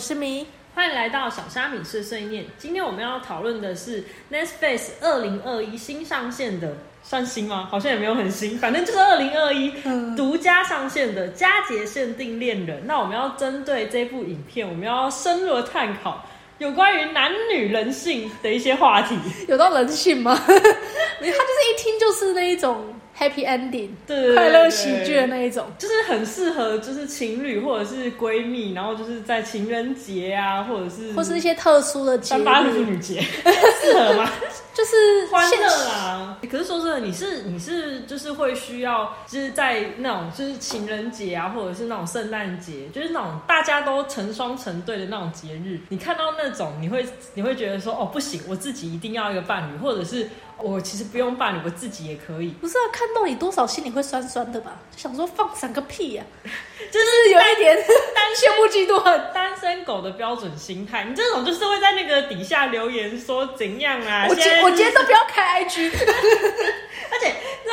[0.00, 2.46] 是米，欢迎来到小虾米碎碎念。
[2.56, 4.02] 今天我们要讨论的是
[4.32, 7.68] Netflix 二零二一新上线的，算新吗？
[7.70, 9.70] 好像也没有很新，反正就是二零二一
[10.16, 12.82] 独家上线的佳节限定恋人。
[12.86, 16.24] 那我们要针对这部影片，我们要深入的探讨
[16.56, 19.18] 有关于男女人性的一些话题。
[19.48, 20.32] 有到人性吗？
[20.48, 25.66] 没，他就是一听就是那一种 happy ending，对快乐喜剧的那一种。
[25.78, 33.20] 就是很适合，就是情侣或者是闺蜜，然后就是在情人节啊，或者是或是一些特殊的节三八妇，女节，
[33.82, 34.30] 适合吗？
[34.72, 36.38] 就是现欢乐啦。
[36.50, 50.28] 可是说真的，你是你是就是会需要，就是在那种就是情人节啊，或者是那种圣诞节，就是那种大家都成双成对的那种节日，你看到那种，你会你会觉得说，哦，不行，我自己一定要一个伴侣，或者是
[50.62, 52.50] 我其实不用伴侣，我自己也可以。
[52.60, 54.76] 不是啊，看到你多少心里会酸酸的吧？
[54.94, 57.76] 就想说放闪个屁呀、 就是有一点
[58.14, 59.20] 单羡慕嫉妒恨。
[59.34, 64.26] 单身狗的标准心态，你这种就是会在那个底下留言说怎样啊？
[64.28, 65.90] 我今我今天都不要开 IG，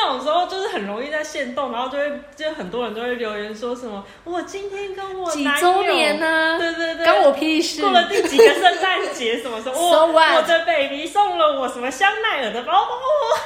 [0.08, 7.82] 那种时候就是很容易在线动，然后就会就很多人都会留言说什么我今天跟我几周年呢、对对对，关我屁事。
[7.82, 12.92] 过了第几个圣诞节什么什么， So 我的 baby 送了我什么香奈儿的包包，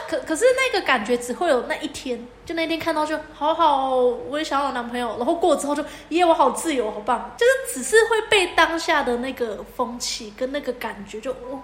[0.07, 11.59] 可可是那个感觉只会有那一天，就那天看到就好好哦，我也想要有男朋友，然后过之后就耶，我好自由，好棒，就是只是会被当下的那个风气跟那个感觉就哦，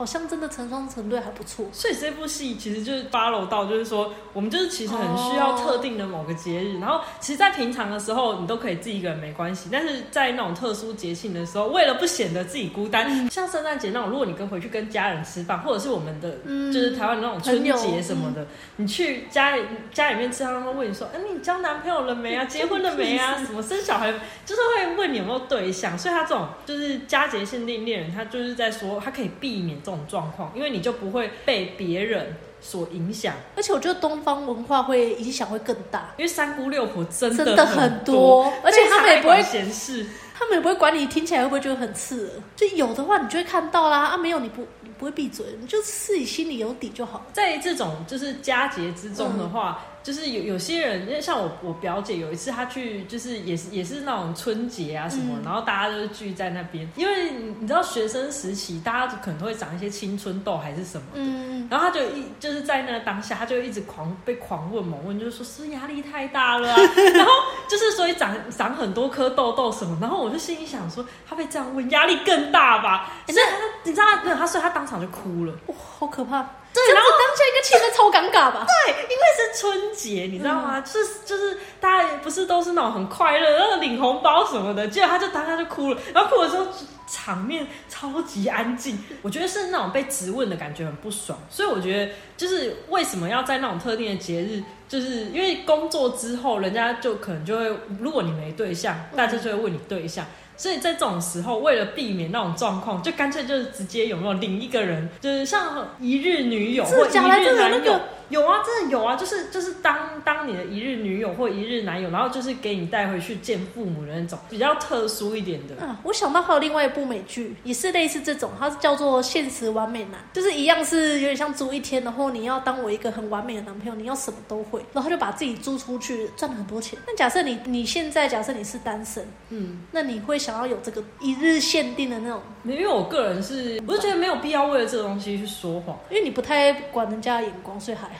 [0.00, 1.66] 好像真的成双成对还不错。
[1.74, 19.62] 所以这部戏其实就是 follow 到，就是说我们就是其实很需要特定的某个节日，然后其实，在平常的时候你都可以自己一个人没关系，但是在那种特殊节庆的时候，为了不显得自己孤单，嗯像圣诞节那种，如果你跟回去跟家人吃饭，或者是我们的、嗯就是台湾那种春节什么的，你去家里
[19.92, 22.46] 家里面吃饭，他们会问你说，哎、你交男朋友了没啊？
[22.46, 23.36] 结婚了没啊？
[23.44, 24.10] 什么生小孩？
[24.46, 33.34] 就是会问你有没有对象，所以他这种就是佳节限定恋人，他就是在说他可以避免这种状况，因为你就不会被别人所影响。
[33.56, 40.06] 而且我觉得东方文化会影响会更大，因为三姑六婆真的真的很多而且他们也不会闲事。
[40.32, 47.26] 他们也不会管你听起来会不会觉得很刺耳，就有的话你就会看到啦，啊没有你不你不会闭嘴，你就自己心里有底就好。
[47.30, 61.06] 在这种就是佳节之中的话，就是有有些人，因为像我我表姐有一次她去，就是也是也是那种春节啊什么，嗯然后大家就是聚在那边，因为你你知道学生时期大家可能都会长一些青春痘还是什么。
[61.14, 66.76] 嗯，然后他就一就是在那个当下，他就一直狂被狂问猛问，就是说是压力太大了啊，
[67.14, 67.32] 然后
[67.68, 73.12] 就是所以长长很多颗痘痘什么，然后我就心里想说，他被这样问，压力更大吧？
[73.26, 73.38] 可是
[73.84, 75.52] 你知道他，他所以他当场就哭了。
[75.66, 76.46] 哇，好可怕！
[76.72, 78.64] 对这样子当下应该气氛超尴尬吧？
[78.86, 80.80] 对，因为是春节，你知道吗？
[80.80, 86.66] 就是就是大家不是都是那种很快乐，然后领红包什么的，结果他就当下就哭了，然后哭了之后
[87.08, 100.24] 场面超级安静，我觉得是那种被质问的感觉很不爽，所以我觉得就是为什么要在那种特定的节日，就是因为工作之后，人家就可能就会，如果你没对象，大家就会问你对象。
[100.60, 107.98] 所以在这种时候，为了避免那种状况，就干脆就是直接有没有领一个人，就是像一日女友或一日男友
[108.30, 115.84] 有啊，真的有啊，就是就是当当你的一日女友或一日男友，然后就是给你带回去见父母的那种比较特殊一点的。
[115.84, 126.98] 啊，我想到还有另外一部美剧，也是类似这种，它是叫做《现实完美男》，就是一样是有点像租一天，然后你要当我一个很完美的男朋友，你要什么都会，然后他就把自己租出去，赚了很多钱。
[127.06, 135.98] 那假设你你现在假设你是单身，嗯，那你会想要有这个一日限定的那种，因为我个人是，我就觉得没有必要为了这个东西去说谎。
[136.10, 138.19] 因为你不太管人家的眼光，所以还好。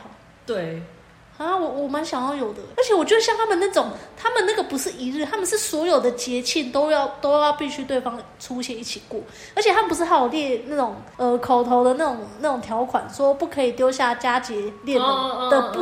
[0.50, 0.82] 对，
[1.40, 9.18] 啊，我我蛮想要有的，而且我觉得像他们那种，他们那个不是一日，他们是所有的节庆都要都要必须对方出现一起过，
[9.54, 14.54] 而且他们不是还有列那种呃口头的那种那种条款，说不可以丢下佳节
[14.84, 15.80] 恋人嗯的不，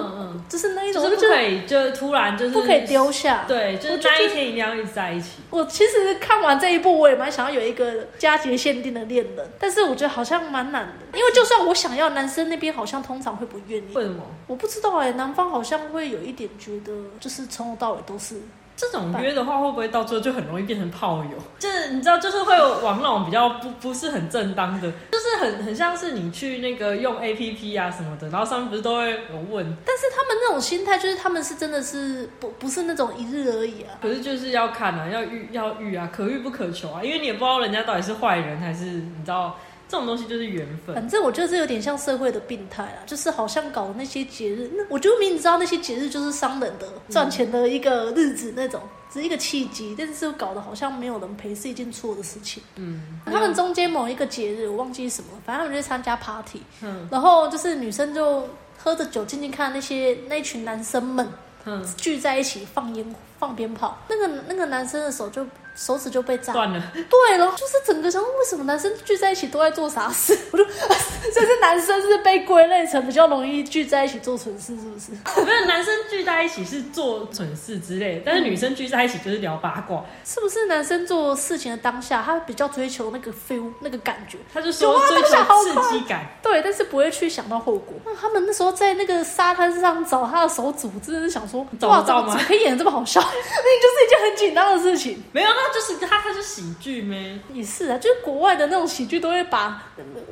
[0.49, 2.87] 就是那一嗯，种，就是不就可以，就是突然就是不可以。
[2.87, 3.45] 丢下。
[3.49, 5.33] 对，就是那一天一定要一直在一起。
[5.51, 13.95] 我其实看完这一部，我也蛮想要有一个佳节限定的恋人，但是我觉得好像蛮难的，因为就算我想要，男生那边好像通常会不愿意。
[13.95, 14.23] 为什么？
[14.47, 18.41] 我不知道哎、男方好像会有一点觉得，就是从头到尾都是
[18.77, 21.31] 这种约的话，会不会到最后就很容易变成炮友？
[21.59, 33.99] 就是你知道，就是会有往那种比较不不是很正当的，就是很很像是你去那个用 A P P 啊什么的，然后上面不是都会有问，但是他们那种心态，就是他们是真的是不不是那种一日而已啊。
[34.01, 39.57] 可是就是要看啊，要遇要遇啊，可遇不可求啊，因为你也不知道人家到底是坏人还是你知道
[39.89, 40.95] 这种东西就是缘分。
[40.95, 48.83] 反正我觉得这有点像社会的病态啦，就是好像搞那些节日，那我就明明知道那些节日就是商人的赚钱的一个日子那种，
[49.13, 52.63] 只是一个契机，但是搞得好像没有人陪是一件错的事情。
[52.77, 58.47] 嗯，他们中间某一个节日我忘记什么，反正他们就去参加 party，嗯然后就是女生就
[58.77, 61.27] 喝着酒静静看那些那群男生们
[61.65, 65.47] 嗯，聚在一起放烟放鞭炮，那个那个男生的手就
[65.77, 66.83] 手指就被炸断了。
[66.95, 70.37] 对了，就是整个想为什么男生聚在一起都在做傻事？
[70.51, 70.65] 我就，
[71.33, 75.13] 这是男生是被归类成比较容易聚在一起做蠢事，是不是？
[75.45, 80.05] 没有男生聚在一起是做蠢事之类的，但是女生聚在一起就是聊八卦。
[80.25, 84.39] 是不是男生做事情的当下，他比较追求那个 feel 那个感觉？
[84.53, 86.27] 他就说追求刺激感。
[86.43, 87.95] 对，但是不会去想到后果。
[88.05, 93.23] 那他们那时候在那个沙滩上找他的手组，真的是想说，哇，找得到吗怎么可以演的这么好笑？
[93.35, 95.23] 那就是一件很紧张的事情。
[95.33, 97.39] 没有，那就是他他是喜剧咩？
[97.53, 99.83] 也是啊，就是国外的那种喜剧都会把，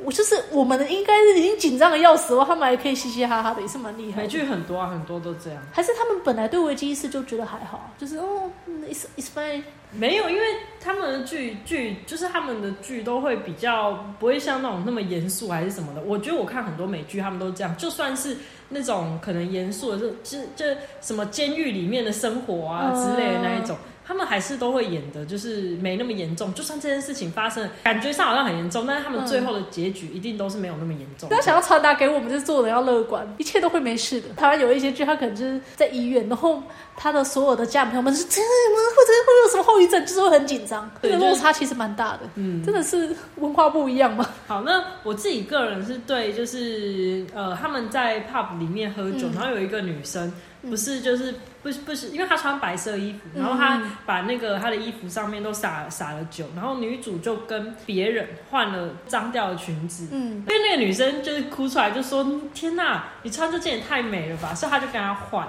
[0.03, 4.27] 我就是我们的应该是已经紧张的要死了，他们还可以嘻嘻哈哈的，也是蛮厉害美。
[4.27, 5.61] 剧很多啊，很多都这样。
[5.71, 9.63] 还是他们本来对危机意识就觉得还好，就是哦嗯，it's it's fine。
[9.91, 10.41] 没有，因为
[10.79, 16.01] 他们的剧剧就是他们的剧都会比较不会像那种那么严肃还是什么的。
[16.01, 18.37] 我觉得我看很多美剧，他们都这样，就算是
[18.69, 20.65] 那种可能严肃的，就就就
[21.01, 23.77] 什么监狱里面的生活啊之类的那一种。
[24.07, 26.53] 他们还是都会演的，就是没那么严重。
[26.53, 31.27] 就算这件事情发生，感觉上好像很严重，但是他们最后的结局一定都是没有那么严重。
[31.29, 34.29] 他想要传达给我们，就是做人要乐观，一切都会没事的。
[34.37, 36.63] 台湾有一些剧，他可能就是在医院，然后
[36.95, 38.81] 他的所有的家人朋友们是真的吗？
[38.95, 40.89] 或者会有什么后遗症，就是会很紧张。
[41.01, 44.25] 这对个落差其实蛮大的，嗯，真的是文化不一样嘛。
[44.47, 50.31] 好，那我自己个人是对，就是呃，他们在 pub 里面喝酒，嗯然后有一个女生，
[50.61, 51.33] 嗯不是就是
[51.67, 60.07] 不是不是，因为他穿白色衣服，嗯然后他把那个他的衣服上面都洒洒了酒，然后女主就跟别人换了脏掉的裙子。
[60.13, 65.45] 嗯因为那个女生就是哭出来，就说：“天哪，你穿这件也太美了吧！”所以她就跟她换。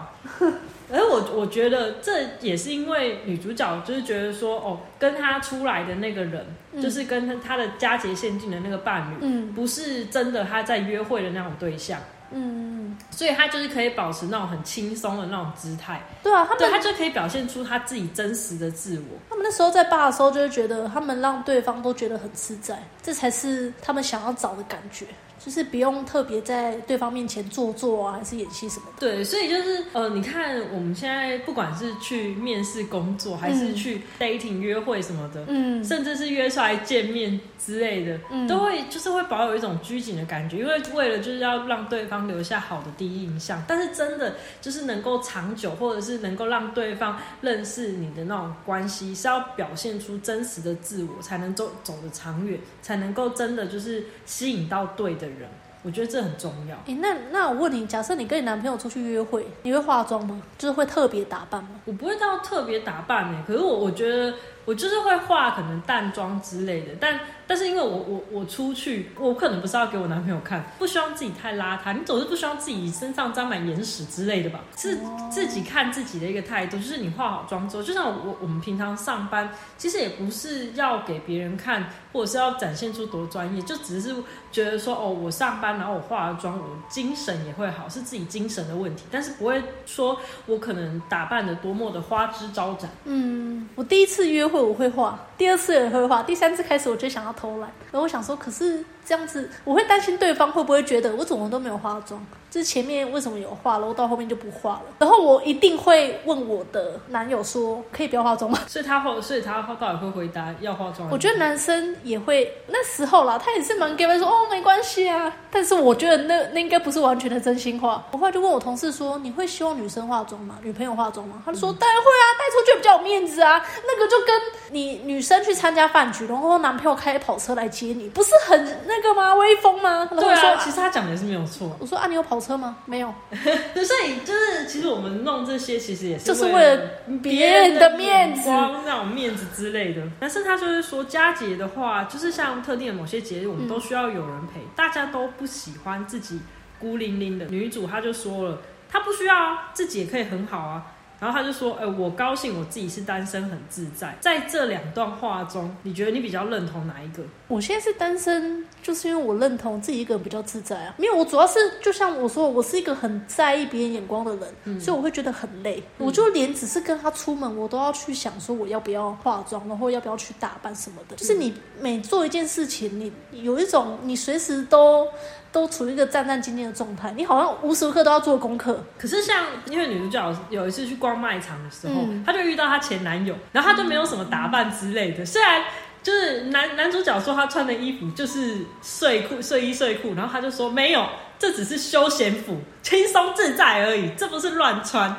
[0.91, 12.01] 而我我觉得这也是因为女主角就是觉得说，哦，跟她出来的那个人，嗯就是跟她的佳节限定的那个伴侣，嗯不是真的她在约会的那种对象，
[12.33, 12.78] 嗯，
[13.11, 19.19] 所以他就是可以保持那种很轻松的那种姿态，对啊，他对，们她就可以表现出他自己真实的自我。
[19.29, 25.07] 他们那时候在爸的时候，就会觉得他们让对方都觉得很自在，这才是他们想要找的感觉，
[25.45, 29.01] 就是不用特别在对方面前做作啊，还是演戏什么的。
[29.01, 43.63] 对，所以就是呃，你看我们现在不管是去面试工作，还是嗯去 dating 约会什么的，嗯甚至是约出来见面之类的，嗯都会就是会保有一种拘谨的感觉，因为为了就是要让对方留下好的第一印象。
[43.67, 55.49] 但是真的就是能够长久，或者是能够让对方认识你的那种关系，是要表现出真实的自我，才能走走得长远，才能够真的就是吸引到对的人。
[55.83, 56.77] 我觉得这很重要。
[56.87, 60.41] 诶，那那我问你，假设你跟你男朋友出去约会，你会化妆吗？
[60.57, 61.71] 就是会特别打扮吗？
[61.85, 64.35] 我不会到特别打扮呢，可是我我觉得
[64.65, 74.61] 我就是会化可能淡妆之类的，但但是因为我我我出去，我可能不是要给我男朋友看，不希望自己太邋遢，你总是不希望自己身上沾满眼屎之类的吧？
[74.77, 74.99] 是
[75.31, 79.49] 自己看自己的一个态度，就是你化好妆之后，就像我我们平常上班，
[79.79, 84.15] 其实也不是要给别人看，或者是要展现出多专业，就只是
[84.53, 92.91] 觉得说哦，我上班然后我化了妆，我精神也会好，是自己精神的问题，但是不会说我可能打扮的多么的花枝招展。
[93.05, 97.71] 嗯，我第一次约会我会化，第二次也会化，第三次开始我就想要偷懒。
[97.91, 104.83] 然后我想说，可是这样子，我会担心对方会不会觉得我怎么都没有化妆，就是前面为什么有化，然后到后面就不化了。
[104.99, 108.59] 然后我一定会问我的男友说，可以不要化妆吗？
[108.69, 111.09] 所以他后，所以他到底会回答要化妆？
[111.11, 118.05] 我觉得男生也会那时候啦，他也是蛮 gay 说哦没关系啊，但是我觉得那那应该不是完全的真心话。
[118.13, 120.59] 我后来就问我同事说，你会希望女生化妆吗？
[120.63, 121.43] 女朋友化妆吗？
[121.45, 123.65] 他就说当然会啊，带出去比较有面子啊。
[123.87, 124.41] 那个就跟
[124.71, 129.35] 你女生去参加饭局，然后男朋友开跑车来接你，不是很那个吗？
[129.37, 130.09] 威风吗？
[130.11, 131.75] 然后对我说啊，其实他讲的也是没有错。
[131.79, 132.77] 我说啊，你有跑车吗？
[132.85, 133.13] 没有，
[133.75, 136.91] 对，所以就是其实我们弄这些，其实也是就是为为了
[137.23, 138.49] 别人的面子。
[138.49, 140.03] 光那种面子之类的。
[140.21, 146.41] 但是他就是说，佳节的话，就是像特定的某些节日，我们都需要有人陪，大家都不喜欢自己
[146.79, 147.47] 孤零零的。
[147.47, 150.98] 女主她就说了，她不需要啊，自己也可以很好啊。
[151.21, 157.23] 然后他就说：“哎、我高兴我自己是单身，很自在。”在这两段话中，你觉得你比较认同哪一个？
[157.49, 160.95] 我现在是单身，就是因为我认同自己一个人比较自在啊。
[160.97, 165.83] 没有，我主要是就像我说，我是一个很在意别人眼光的人，所以我会觉得很累。
[165.97, 171.17] 我就连只是跟他出门，我都要去想说我要不要化妆，然后要不要去打扮什么的。
[171.17, 175.09] 就是你每做一件事情，你有一种你随时都
[175.51, 178.85] 都处于一个战战兢兢的状态，你好像无时无刻都要做功课。
[178.99, 185.25] 可是像因为女主角有一次去逛卖场的时候，嗯她就遇到她前男友，然后她就没有什么打扮之类的。
[185.25, 185.65] 虽然
[186.03, 191.07] 就是男男主角说他穿的衣服就是睡裤、睡衣、睡裤，然后他就说没有，
[191.39, 195.15] 这只是休闲服，轻松自在而已，这不是乱穿，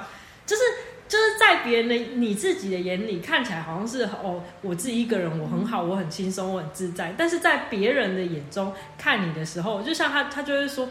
[0.46, 0.62] 就是。
[1.10, 7.16] 就是在别人的你自己的眼里看起来好像是哦，我自己一个人我很好，我很轻松，我很自在。
[7.18, 10.88] 但是在别人的眼中看你的时候，就像他，他就会说，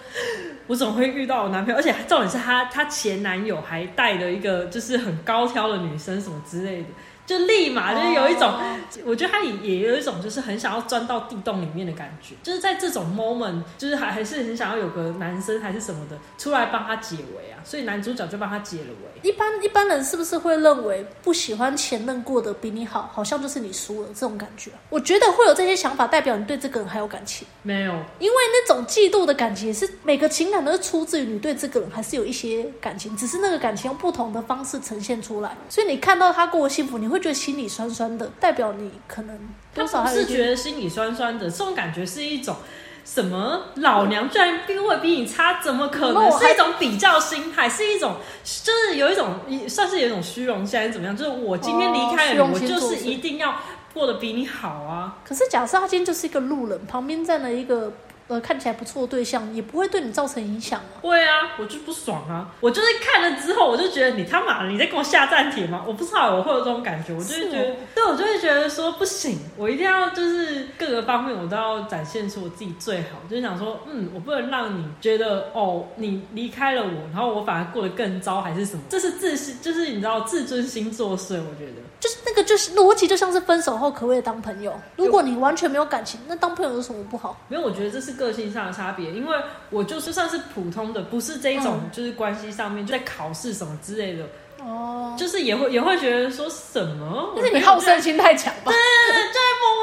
[0.67, 1.79] 我怎么会遇到我男朋友？
[1.79, 6.89] 而且重点是他，他前男友还带了一个就是很高挑的女生什么之类的，
[7.29, 8.59] 就立马就是有一种，哦
[9.05, 19.21] 我觉得他也也有一种就是很想要钻到地洞里面的感觉，就是在这种 moment，就是还还是很想要有个男生还是什么的出来帮他解围啊，所以男主角就帮他解了围。
[19.29, 24.71] 一般一般人是不是会认为不喜欢前任过得比你好，好像就是你输了这种感觉？
[24.89, 27.47] 我觉得会有这些想法，代表你对这个人还有感情。
[27.63, 35.55] 没有，因为那种嫉妒的感情，是每个情感都是出自于你对这个人还是有一些感情，只是那个感情用不同的方式呈现出来。
[35.69, 39.39] 所以你看到他过得幸福，你会觉得心里酸酸的，代表你可能
[39.75, 40.47] 他多少不是觉。
[40.47, 42.57] 得心里酸酸的，这种感觉是一种。
[43.05, 46.31] 什么老娘居然地位比你差，怎么可能？
[46.39, 49.35] 是一种比较心态，是一种就是有一种
[49.67, 51.17] 算是有一种虚荣心，还是怎么样？
[51.17, 53.55] 就是我今天离开了你，哦我就是一定要
[53.95, 55.17] 过得比你好啊。
[55.27, 57.91] 可是假设他今天就是一个路人，旁边站了一个
[58.29, 61.01] 呃看起来不错的对象，也不会对你造成影响啊。
[61.03, 62.55] 会啊，我就不爽啊！
[62.61, 65.85] 我就是看了之后，我就觉得你他妈的你在跟我下暂帖吗？
[65.87, 78.83] 我不知道我会有这种感觉，我就是觉得，对我就会觉得说不行，我一定要就是各个方面我都要展现出我自己最好，就是想说，嗯，我不能让你觉得哦，你离开了我，然后我反而过得更糟，还是什么？
[78.89, 81.83] 这是自信，就是你知道自尊心作祟，我觉得。
[82.01, 84.73] 就是那个就是逻辑，就像是分手后可不可以当朋友？
[84.97, 87.37] 如果你完全没有感情，那当朋友有什么不好？
[87.49, 89.37] 没有，我觉得这是个性上的差别，因为
[89.71, 94.25] 我就是算是普通的，不是这一种，嗯就是关系上面就在考试什么之类的，
[94.63, 98.73] 哦，就是也会也会觉得说什么，但是你好胜心太强吧？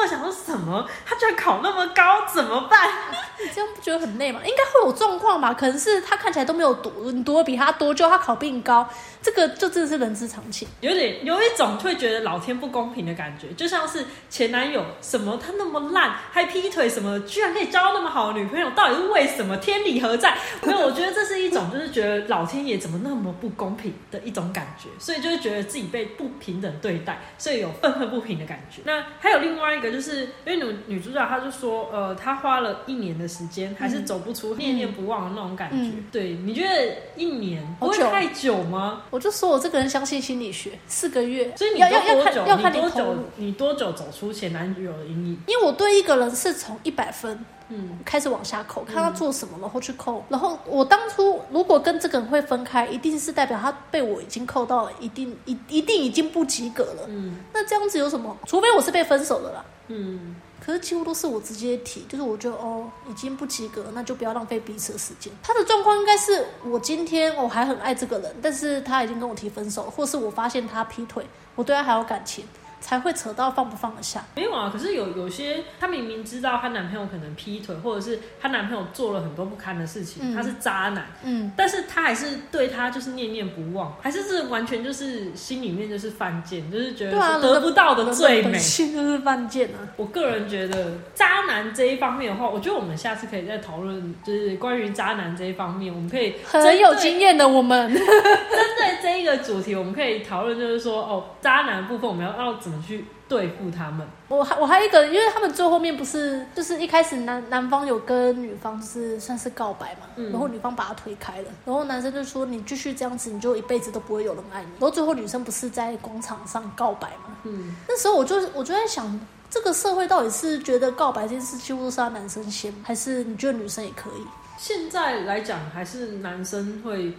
[0.06, 2.88] 默想说什么，他居然考那么高，怎么办？
[3.42, 4.40] 你这样不觉得很累吗？
[4.46, 5.52] 应该会有状况吧？
[5.52, 8.88] 可能是他看起来都没有读，你读的比他多，就他考比你高，
[9.20, 10.68] 这个就真的是人之常情。
[10.82, 19.58] 有点有一种会觉得老天不公平的感觉，就像是前男友什么他那么烂，还劈腿什么，居然可以交到那么好的女朋友，到底是为什么？
[19.58, 20.38] 天理何在？
[20.62, 28.82] 没有，我觉得这是一种就是觉得老天爷怎么那么不公平的一种感觉，所以就会觉得自己被不平等对待，所以有愤愤不平的感觉。
[28.86, 35.78] 那还有另外一个，就是因为女女主角她就说，呃，她花了一年的时间，还是走不出念念不忘的那种感觉。
[35.78, 39.04] 嗯对，你觉得一年不会太久吗？
[39.10, 42.24] 我就说我这个人相信心理学，四个月，所以你要要要？
[42.24, 43.16] 看要看你多久。？
[43.38, 45.38] 你多久走出前男友的阴影？
[45.48, 50.24] 因为我对一个人是从一百分嗯，开始往下扣，看他做什么，然后去扣。
[50.30, 57.06] 然后我当初如果跟这个人会分开，一定是代表他被我已经扣到了一定一一定已经不及格了。
[57.08, 58.38] 嗯那这样子有什么？
[58.46, 59.64] 除非我是被分手的啦。
[59.88, 65.32] 嗯，可是几乎都是我直接提，就是我觉得哦，已经不及格，那就不要浪费彼此的时间。
[65.44, 71.25] 他的状况应该是我今天我还很爱这个人，但是他已经跟我提分手，或是我发现他劈腿，
[71.56, 72.46] 我对他还有感情，
[72.79, 74.24] 才会扯到放不放得下。
[74.36, 74.70] 没有啊。
[74.72, 88.60] 可是有有些，她明明知道她男朋友可能劈腿，或者是她男朋友做了很多不堪的事情，嗯他是渣男，嗯，但是她还是对他就是念念不忘，还是是完全就是心里面就是犯贱，就是觉得得不到的最美人本。
[88.60, 89.79] 性就是犯贱啊。
[89.96, 104.07] 我个人觉得渣男这一方面的话，我觉得我们下次可以再讨论，就是关于渣男这一方面，我们可以很有经验的我们， 针对这一个主题，我们可以讨论，就是说，哦，渣男部分，我们要要怎么去对付他们？
[104.27, 114.69] 我还我还有一个，因为他们最后面不是就是一开始男男方有跟女方就是算是告白嘛，嗯然后女方把他推开了，然后男生就说你继续这样子，你就一辈子都不会有人爱你。
[114.72, 119.19] 然后最后女生不是在广场上告白嘛，嗯，那时候我就我就在想，
[119.51, 124.25] 这个社会到底是觉得告白这件事几乎都是要男生先，还是你觉得女生也可以？
[124.57, 127.13] 现在来讲，还是男生会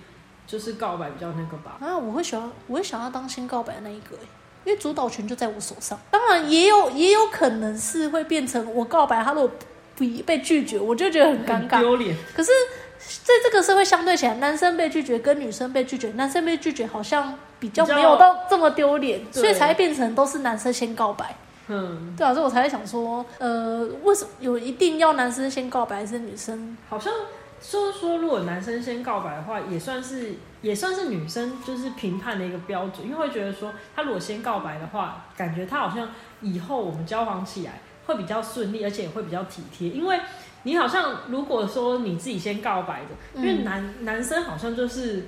[0.46, 1.76] 就是告白比较那个吧。
[1.80, 4.22] 啊，我会想要，我会想要当先告白的那一个、欸，
[4.66, 5.98] 因为主导权就在我手上。
[6.10, 9.50] 当然，也有也有可能是会变成我告白，他如果
[9.94, 11.78] 不被拒绝，我就觉得很尴尬。
[11.78, 12.50] 丢脸，可是
[12.98, 21.36] 在这个社会相对起来，男生被拒绝跟女生被拒绝，男生被拒绝好像比较没有到这么丢脸，所以才会变成都是男生先告白。
[21.68, 26.76] 嗯，对啊，所以我才会想说，呃，为什么有一定要男生先告白，还是女生？
[26.88, 27.12] 好像
[27.60, 36.08] 说说，如果男生先告白的话，也算是也算是女生就是评判的一个标准，因为会觉得说，他如果先告白的话，感觉他好像
[36.40, 40.20] 以后我们交往起来会比较顺利，而且也会比较体贴，因为
[40.62, 45.26] 你好像如果说你自己先告白的，因为男、男生好像就是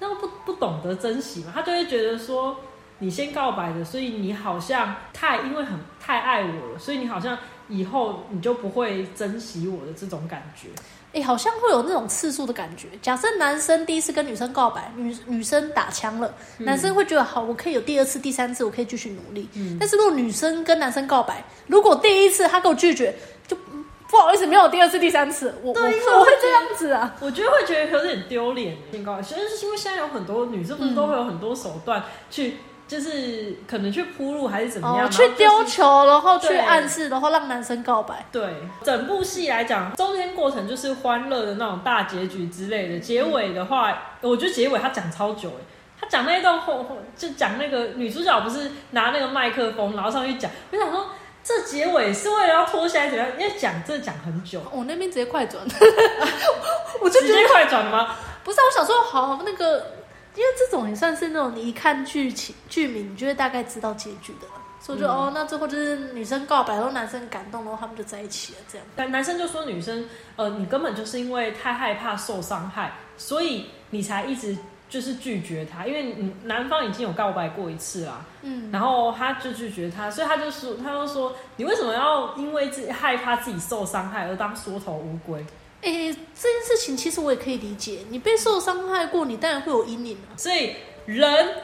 [0.00, 2.56] 那个不不懂得珍惜嘛，他就会觉得说。
[3.00, 10.68] 你先告白的，所以你好像太因为很太爱我了，所以你好像以后你就不会珍惜我的这种感觉。
[11.14, 12.86] 哎、好像会有那种次数的感觉。
[13.00, 19.48] 假设男生第一次跟女生告白，女女生打枪了，嗯男生会觉得好，我可以有第二次、第三次，我可以继续努力。
[19.54, 23.14] 嗯但是如果女生跟男生告白，如果第一次他给我拒绝，
[23.46, 27.16] 就嗯不好意思，没有第二次、第三次，我我我会这样子啊。
[27.20, 28.76] 我觉得会觉得有点丢脸。
[28.92, 32.58] 先告白，其实是因为现在有很多女生不是都会有很多手段去，
[32.88, 38.24] 就是可能去铺路还是怎么样，去丢球，然后去暗示，然后让男生告白。
[38.32, 38.42] 对，
[38.82, 42.98] 整部戏来讲，中间过程就是欢乐的那种大结局之类的。
[42.98, 45.62] 结尾的话，我觉得结尾他讲超久哎，
[46.00, 51.10] 他讲那一段后后就讲那个女主角不是拿那个麦克风，然后上去讲，我想说
[51.44, 53.32] 这结尾是为了要拖下来怎么样？
[53.38, 55.62] 因为讲这讲很久，我那边直接快转，
[57.02, 58.16] 我就直接快转了吗？
[58.44, 59.97] 不是啊，我想说好那个，
[60.38, 64.52] 因为这种也算是那种你一看剧情剧名，你就会大概知道结局的了。
[64.80, 68.86] 所以就、嗯哦，那最后就是女生告白，然后男生感动，然后他们就在一起了，这样。
[68.94, 74.56] 但男生就说女生，呃，你根本就是因为太害怕受伤害，所以你才一直
[74.88, 85.44] 就是拒绝他，因为你男方已经有告白过一次啦，嗯，然后他就拒绝他，所以他就说，他就说，你为什么要因为自己害怕自己受伤害而当缩头乌龟？
[85.82, 90.34] 诶，这件事情其实我也可以理解，你被受伤害过，你当然会有阴影啊。
[90.36, 90.74] 所以
[91.06, 91.54] 人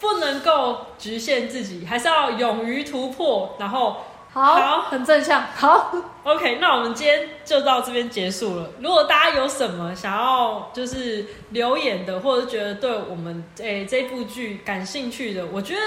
[0.00, 3.96] 不能够局限自己，还是要勇于突破，然后
[4.32, 5.42] 好，好很正向。
[5.56, 5.92] 好，
[6.24, 8.70] OK，那我们今天就到这边结束了。
[8.80, 15.80] 如果大家有什么想要就是留言的，或者觉得对我们诶、这部剧感兴趣的，我觉得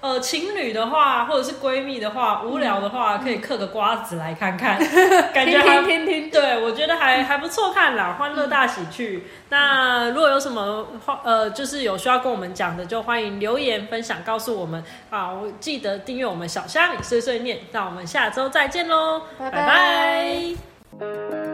[0.00, 4.78] 呃情侣的话，或者是闺蜜的话，无聊的话，可以嗑个瓜子来看看，
[5.32, 6.30] 感觉听还听听听。
[6.30, 9.28] 对，我觉得还还不错看啦，欢乐大喜剧。
[9.50, 15.34] 那如果有什么话，呃，就是有需要跟我们讲的，就欢迎留言分享告诉我们好。
[15.34, 20.56] 我记得订阅我们小虾米碎碎念，那我们下周再见喽，拜拜拜拜 Bye.
[20.98, 21.53] Bye.